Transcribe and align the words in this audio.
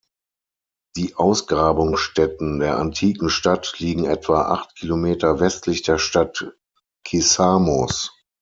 Die 0.95 1.13
Ausgrabungsstätten 1.13 2.57
der 2.57 2.79
antiken 2.79 3.29
Stadt 3.29 3.75
liegen 3.77 4.05
etwa 4.05 4.47
acht 4.47 4.73
Kilometer 4.75 5.39
westlich 5.39 5.83
der 5.83 5.99
Stadt 5.99 6.53
Kissamos. 7.03 8.11